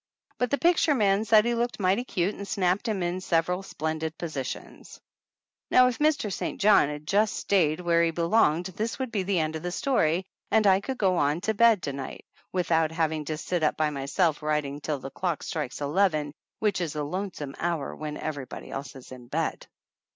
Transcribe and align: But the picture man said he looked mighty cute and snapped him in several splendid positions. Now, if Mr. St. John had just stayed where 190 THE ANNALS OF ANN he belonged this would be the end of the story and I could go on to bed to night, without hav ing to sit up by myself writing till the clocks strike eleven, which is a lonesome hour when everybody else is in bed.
But 0.39 0.49
the 0.49 0.57
picture 0.57 0.95
man 0.95 1.25
said 1.25 1.45
he 1.45 1.53
looked 1.53 1.79
mighty 1.79 2.03
cute 2.03 2.33
and 2.33 2.47
snapped 2.47 2.87
him 2.87 3.03
in 3.03 3.21
several 3.21 3.61
splendid 3.61 4.17
positions. 4.17 4.99
Now, 5.69 5.87
if 5.89 5.99
Mr. 5.99 6.33
St. 6.33 6.59
John 6.59 6.89
had 6.89 7.05
just 7.05 7.35
stayed 7.35 7.79
where 7.81 7.99
190 7.99 8.11
THE 8.11 8.23
ANNALS 8.23 8.31
OF 8.31 8.31
ANN 8.31 8.57
he 8.57 8.65
belonged 8.65 8.77
this 8.79 8.97
would 8.97 9.11
be 9.11 9.21
the 9.21 9.37
end 9.39 9.55
of 9.55 9.61
the 9.61 9.71
story 9.71 10.25
and 10.49 10.65
I 10.65 10.81
could 10.81 10.97
go 10.97 11.17
on 11.17 11.39
to 11.41 11.53
bed 11.53 11.83
to 11.83 11.93
night, 11.93 12.25
without 12.51 12.91
hav 12.91 13.11
ing 13.11 13.25
to 13.25 13.37
sit 13.37 13.61
up 13.61 13.77
by 13.77 13.91
myself 13.91 14.41
writing 14.41 14.81
till 14.81 14.97
the 14.97 15.11
clocks 15.11 15.45
strike 15.45 15.79
eleven, 15.79 16.33
which 16.57 16.81
is 16.81 16.95
a 16.95 17.03
lonesome 17.03 17.53
hour 17.59 17.95
when 17.95 18.17
everybody 18.17 18.71
else 18.71 18.95
is 18.95 19.11
in 19.11 19.27
bed. 19.27 19.67